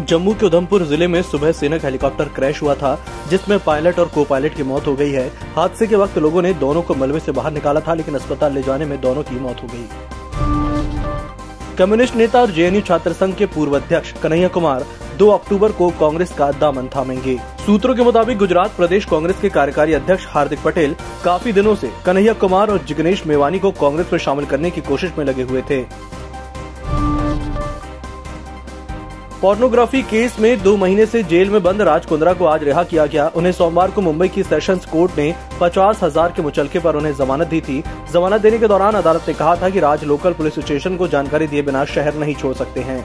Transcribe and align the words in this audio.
जम्मू 0.00 0.32
के 0.34 0.46
उधमपुर 0.46 0.82
ज़िले 0.84 1.06
में 1.06 1.20
सुबह 1.22 1.52
सेनक 1.52 1.84
हेलीकॉप्टर 1.84 2.28
क्रैश 2.34 2.62
हुआ 2.62 2.74
था, 2.74 2.98
जिसमें 3.30 3.58
पायलट 3.58 3.98
और 3.98 4.08
को 4.14 4.24
पायलट 4.24 4.54
की 4.54 4.62
मौत 4.62 4.86
हो 4.86 4.94
गई 4.94 5.10
है। 5.10 5.26
हादसे 5.56 5.86
के 5.86 5.96
वक्त 5.96 6.18
लोगों 6.18 6.42
ने 6.42 6.52
दोनों 6.54 6.82
को 6.82 6.94
मलबे 6.94 7.20
से 7.20 7.32
बाहर 7.32 7.52
निकाला 7.52 7.80
था, 7.80 7.94
लेकिन 7.94 8.14
अस्पताल 8.14 8.52
ले 8.52 8.62
जाने 8.62 8.84
में 8.84 9.00
दोनों 9.00 9.22
की 9.22 9.38
मौत 9.40 9.62
हो 9.62 9.68
गई। 9.72 9.86
कम्युनिस्ट 11.78 12.16
नेता 12.16 12.40
और 12.40 12.50
जेएनयू 12.50 12.80
छात्र 12.80 13.12
संघ 13.12 13.34
के 13.36 13.46
पूर्व 13.46 13.76
अध्यक्ष 13.76 14.12
कन्हैया 14.22 14.48
कुमार 14.48 14.84
2 15.18 15.28
अक्टूबर 15.30 15.72
को 15.72 15.90
कांग्रेस 16.00 16.32
का 16.32 16.50
दामन 16.52 16.88
थामेंगे। 16.96 17.36
सूत्रों 17.66 17.94
के 17.94 18.02
मुताबिक 18.02 18.38
गुजरात 18.38 18.76
प्रदेश 18.76 19.04
कांग्रेस 19.04 19.40
के 19.40 19.48
कार्यकारी 19.50 19.92
अध्यक्ष 19.92 20.26
हार्दिक 20.28 20.62
पटेल 20.64 20.96
काफ़ी 21.24 21.52
दिनों 21.52 21.74
से 21.74 21.90
कन्हैया 22.06 22.32
कुमार 22.34 22.70
और 22.70 22.84
जिग्नेश 22.88 23.26
मेवानी 23.26 23.58
को 23.58 23.70
कांग्रेस 23.80 24.12
में 24.12 24.18
शामिल 24.18 24.46
करने 24.46 24.70
की 24.70 24.80
कोशिश 24.80 25.12
में 25.18 25.24
लगे 25.24 25.42
हुए 25.42 25.62
थे। 25.70 25.82
पोर्नोग्राफी 29.44 30.00
केस 30.02 30.38
में 30.40 30.62
दो 30.62 30.76
महीने 30.76 31.04
से 31.06 31.22
जेल 31.22 31.50
में 31.50 31.62
बंद 31.62 31.82
राज 31.82 32.06
कुंद्रा 32.06 32.32
को 32.34 32.44
आज 32.44 32.62
रिहा 32.64 32.82
किया 32.82 33.04
गया। 33.06 33.26
उन्हें 33.36 33.50
सोमवार 33.52 33.90
को 33.90 34.00
मुंबई 34.00 34.28
की 34.28 34.42
सेशंस 34.42 34.86
कोर्ट 34.86 35.18
ने 35.18 35.34
पचास 35.60 36.02
हज़ार 36.02 36.32
के 36.36 36.42
मुचलके 36.42 36.78
पर 36.78 36.96
उन्हें 36.96 37.12
जमानत 37.14 37.48
दी 37.48 37.60
थी। 37.60 37.82
जमानत 38.12 38.40
देने 38.40 38.58
के 38.58 38.68
दौरान 38.68 38.94
अदालत 38.94 39.28
ने 39.28 39.34
कहा 39.34 39.54
था 39.56 39.70
कि 39.70 39.80
राज 39.80 40.04
लोकल 40.04 40.32
पुलिस 40.32 40.58
स्टेशन 40.58 40.96
को 40.96 41.08
जानकारी 41.08 41.46
दिए 41.46 41.62
बिना 41.62 41.84
शहर 41.86 42.14
नहीं 42.14 42.34
छोड़ 42.34 42.54
सकते 42.54 42.80
हैं। 42.80 42.98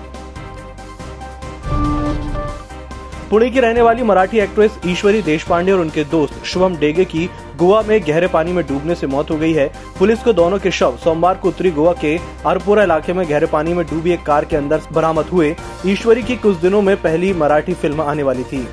पुणे 3.29 3.49
की 3.49 3.59
रहने 3.59 3.81
वाली 3.81 4.03
मराठी 4.03 4.39
एक्ट्रेस 4.39 4.77
ईश्वरी 4.87 5.21
देशपांडे 5.21 5.71
और 5.71 5.79
उनके 5.79 6.03
दोस्त 6.03 6.45
शुभम 6.45 6.75
डेगे 6.75 7.03
की 7.05 7.29
गोवा 7.57 7.81
में 7.81 7.99
गहरे 8.07 8.27
पानी 8.27 8.53
में 8.53 8.63
डूबने 8.67 8.95
से 8.95 9.07
मौत 9.07 9.31
हो 9.31 9.37
गई 9.37 9.53
है। 9.53 9.67
पुलिस 9.99 10.19
को 10.19 10.33
दोनों 10.33 10.59
के 10.59 10.71
शव 10.71 10.97
सोमवार 11.03 11.35
को 11.35 11.47
उत्तरी 11.47 11.71
गोवा 11.71 11.93
के 12.01 12.17
अरपुरा 12.45 12.83
इलाके 12.83 13.13
में 13.13 13.25
गहरे 13.29 13.45
पानी 13.45 13.73
में 13.73 13.85
डूबी 13.85 14.11
एक 14.11 14.23
कार 14.23 14.45
के 14.45 14.57
अंदर 14.57 14.81
बरामद 14.93 15.25
हुए। 15.25 15.55
ईश्वरी 15.85 16.23
की 16.23 16.35
कुछ 16.35 16.57
दिनों 16.57 16.81
में 16.81 16.95
पहली 17.01 17.33
मराठी 17.33 17.73
फ़िल्म 17.73 18.01
आने 18.01 18.23
वाली 18.23 18.43
थी। 18.43 18.67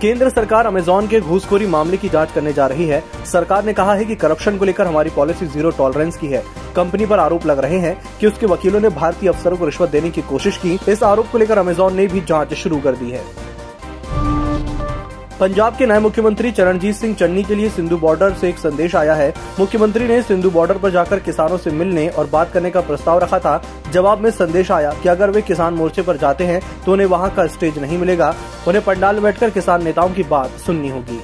केंद्र 0.00 0.28
सरकार 0.30 0.66
अमेजोन 0.66 1.06
के 1.08 1.20
घूसखोरी 1.20 1.66
मामले 1.66 1.96
की 1.96 2.08
जाँच 2.08 2.32
करने 2.32 2.52
जा 2.52 2.66
रही 2.66 2.86
है। 2.86 3.02
सरकार 3.26 3.64
ने 3.64 3.72
कहा 3.72 3.94
है 3.94 4.04
कि 4.04 4.14
करप्शन 4.14 4.58
को 4.58 4.64
लेकर 4.64 4.86
हमारी 4.86 5.10
पॉलिसी 5.10 5.46
ज़ीरो 5.46 5.70
टॉलरेंस 5.70 6.16
की 6.16 6.26
है। 6.26 6.42
कंपनी 6.76 7.06
पर 7.06 7.18
आरोप 7.18 7.46
लग 7.46 7.58
रहे 7.58 7.78
हैं 7.78 7.96
कि 8.20 8.26
उसके 8.26 8.46
वकीलों 8.46 8.80
ने 8.80 8.88
भारतीय 8.90 9.28
अफसरों 9.28 9.56
को 9.56 9.64
रिश्वत 9.64 9.90
देने 9.90 10.10
की 10.10 10.22
कोशिश 10.22 10.56
की। 10.56 10.78
इस 10.88 11.02
आरोप 11.02 11.30
को 11.32 11.38
लेकर 11.38 11.58
अमेजोन 11.58 11.94
ने 11.94 12.06
भी 12.06 12.20
जाँच 12.20 12.54
शुरू 12.54 12.78
कर 12.78 12.96
दी 12.96 13.10
है। 13.10 13.22
पंजाब 15.40 15.76
के 15.76 15.86
नए 15.86 15.98
मुख्यमंत्री 15.98 16.50
चरणजीत 16.50 16.94
सिंह 16.94 17.14
चन्नी 17.14 17.42
के 17.44 17.54
लिए 17.54 17.68
सिंधु 17.70 17.96
बॉर्डर 17.96 18.32
से 18.34 18.48
एक 18.48 18.58
संदेश 18.58 18.94
आया 18.96 19.14
है। 19.14 19.32
मुख्यमंत्री 19.58 20.08
ने 20.08 20.20
सिंधु 20.22 20.50
बॉर्डर 20.50 20.78
पर 20.78 20.90
जाकर 20.90 21.20
किसानों 21.20 21.58
से 21.58 21.70
मिलने 21.70 22.08
और 22.08 22.26
बात 22.26 22.52
करने 22.52 22.70
का 22.70 22.80
प्रस्ताव 22.80 23.18
रखा 23.18 23.38
था। 23.38 23.62
जवाब 23.92 24.20
में 24.20 24.30
संदेश 24.30 24.70
आया 24.70 24.92
कि 25.02 25.08
अगर 25.08 25.30
वे 25.30 25.42
किसान 25.42 25.74
मोर्चे 25.74 26.02
पर 26.02 26.16
जाते 26.16 26.44
हैं 26.44 26.60
तो 26.84 26.92
उन्हें 26.92 27.06
वहाँ 27.06 27.30
का 27.34 27.46
स्टेज 27.46 27.78
नहीं 27.78 27.98
मिलेगा। 27.98 28.34
उन्हें 28.68 28.84
पंडाल 28.84 29.14
में 29.14 29.22
बैठकर 29.24 29.50
किसान 29.50 29.84
नेताओं 29.84 30.10
की 30.10 30.22
बात 30.24 30.58
सुननी 30.66 30.88
होगी। 30.88 31.20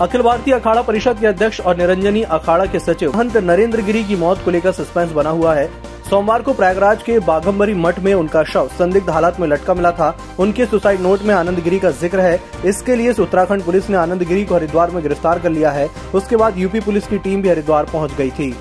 अखिल 0.00 0.22
भारतीय 0.22 0.54
अखाड़ा 0.54 0.82
परिषद 0.82 1.18
के 1.20 1.26
अध्यक्ष 1.26 1.60
और 1.60 1.76
निरंजनी 1.76 2.22
अखाड़ा 2.24 2.64
के 2.66 2.78
सचिव 2.78 3.12
महंत 3.12 3.36
नरेंद्र 3.36 3.82
गिरी 3.82 4.02
की 4.04 4.16
मौत 4.16 4.42
को 4.44 4.50
लेकर 4.50 4.72
सस्पेंस 4.72 5.10
बना 5.12 5.30
हुआ 5.30 5.54
है। 5.54 5.66
सोमवार 6.10 6.42
को 6.42 6.52
प्रयागराज 6.52 7.02
के 7.02 7.18
बाघम्बरी 7.18 7.74
मठ 7.74 7.98
में 7.98 8.12
उनका 8.14 8.42
शव 8.44 8.68
संदिग्ध 8.78 9.10
हालात 9.10 9.40
में 9.40 9.46
लटका 9.48 9.74
मिला 9.74 9.90
था। 9.90 10.14
उनके 10.40 10.66
सुसाइड 10.66 11.00
नोट 11.00 11.22
में 11.22 11.34
आनंद 11.34 11.62
गिरी 11.64 11.78
का 11.78 11.90
ज़िक्र 11.92 12.20
है। 12.20 12.40
इसके 12.66 12.96
लिए 12.96 13.12
उत्तराखंड 13.12 13.62
पुलिस 13.62 13.90
ने 13.90 13.96
आनंद 13.96 14.22
गिरी 14.22 14.44
को 14.44 14.54
हरिद्वार 14.54 14.90
में 14.90 15.02
गिरफ़्तार 15.02 15.38
कर 15.38 15.50
लिया 15.50 15.70
है। 15.70 15.88
उसके 16.14 16.36
बाद 16.36 16.58
यूपी 16.58 16.80
पुलिस 16.80 17.06
की 17.06 17.18
टीम 17.18 17.42
भी 17.42 17.48
हरिद्वार 17.48 17.84
पहुँच 17.84 18.14
गई 18.14 18.30
थी। 18.30 18.54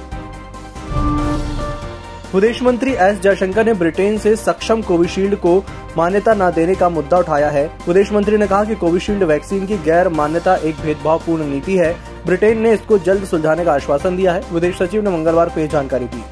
विदेश 2.36 2.62
मंत्री 2.64 2.92
एस 2.94 3.20
जयशंकर 3.20 3.66
ने 3.66 3.74
ब्रिटेन 3.74 4.18
से 4.18 4.36
सक्षम 4.36 4.82
कोविशील्ड 4.82 5.36
को 5.36 5.58
मान्यता 5.98 6.34
न 6.34 6.50
देने 6.52 6.76
का 6.76 6.90
मुद्दा 6.90 7.18
उठाया 7.18 7.50
है। 7.50 7.66
विदेश 7.88 8.12
मंत्री 8.12 8.38
ने 8.38 8.48
कहा 8.48 8.64
कि 8.64 8.76
कोविशील्ड 8.76 9.24
वैक्सीन 9.24 9.66
की 9.68 9.78
गैर 9.78 10.10
मान्यता 10.10 10.56
एक 10.56 10.76
भेदभावपूर्ण 10.76 11.46
नीति 11.46 11.78
है। 11.78 11.94
ब्रिटेन 12.26 12.62
ने 12.62 12.74
इसको 12.74 12.98
जल्द 13.00 13.26
सुलझाने 13.26 13.66
का 13.66 13.74
आश्वासन 13.74 14.18
दिया 14.18 14.34
है। 14.34 14.44
विदेश 14.54 14.78
सचिव 14.78 15.04
ने 15.04 15.10
मंगलवार 15.10 15.50
को 15.50 15.60
यह 15.60 15.68
जानकारी 15.68 16.06
दी। 16.06 16.24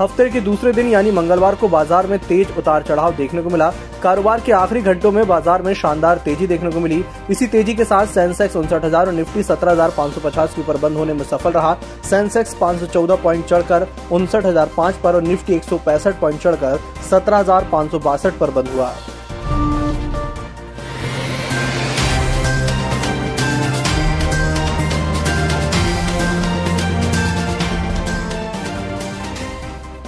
हफ़्ते 0.00 0.28
के 0.30 0.40
दूसरे 0.40 0.72
दिन 0.72 0.88
यानी 0.88 1.10
मंगलवार 1.12 1.54
को 1.54 1.68
बाज़ार 1.68 2.06
में 2.06 2.18
तेज 2.18 2.56
उतार 2.58 2.82
चढ़ाव 2.82 3.14
देखने 3.16 3.42
को 3.42 3.50
मिला। 3.50 3.70
कारोबार 4.02 4.40
के 4.40 4.52
आखिरी 4.52 4.82
घंटों 4.82 5.12
में 5.12 5.26
बाज़ार 5.26 5.62
में 5.62 5.72
शानदार 5.74 6.18
तेज़ी 6.24 6.46
देखने 6.46 6.70
को 6.70 6.80
मिली। 6.80 7.02
इसी 7.30 7.46
तेज़ी 7.46 7.74
के 7.74 7.84
साथ 7.84 8.06
सेंसेक्स 8.06 8.56
उनसठ 8.56 8.84
हज़ार 8.84 9.06
और 9.06 9.12
निफ्टी 9.12 9.42
सत्रह 9.42 9.72
हज़ार 9.72 9.94
पाँच 9.96 10.12
सौ 10.14 10.20
पचास 10.20 10.54
के 10.54 10.60
ऊपर 10.62 10.76
बंद 10.78 10.96
होने 10.96 11.12
में 11.12 11.24
सफल 11.24 11.52
रहा। 11.52 11.76
सेंसेक्स 12.10 12.54
पाँच 12.54 12.80
सौ 12.80 12.86
चौदह 12.86 13.16
प्वाइंट 13.16 13.46
चढ़कर 13.46 13.88
उनसठ 14.12 14.46
हज़ार 14.46 14.70
पाँच 14.76 14.94
पर 15.04 15.14
और 15.14 15.22
निफ्टी 15.22 15.54
एक 15.54 15.64
सौ 15.64 15.78
पैंसठ 15.86 16.20
प्वाइंट 16.20 16.40
चढ़कर 16.40 16.78
सत्रह 17.10 17.38
हज़ार 17.38 17.68
पाँच 17.72 17.90
सौ 17.90 17.98
बासठ 18.00 18.38
पर 18.38 18.50
बंद 18.50 18.68
हुआ। 18.74 18.92